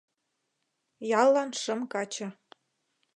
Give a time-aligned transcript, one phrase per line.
[1.23, 2.27] —Яллан шым каче.